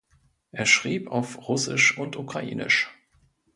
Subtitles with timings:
[0.51, 2.89] Er schrieb auf Russisch und Ukrainisch.